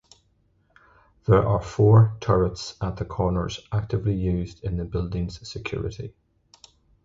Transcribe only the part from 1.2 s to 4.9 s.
There are four turrets at the corners actively used in the